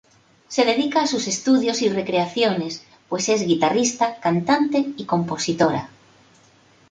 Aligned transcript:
Se 0.55 0.65
dedica 0.65 1.03
a 1.03 1.05
sus 1.05 1.27
estudios 1.27 1.83
y 1.83 1.89
recreaciones, 1.89 2.83
pues 3.07 3.29
es 3.29 3.45
Guitarrista, 3.45 4.19
Cantante 4.19 4.83
y 4.97 5.05
Compositora. 5.05 5.89